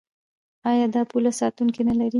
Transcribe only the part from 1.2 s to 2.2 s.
ساتونکي نلري؟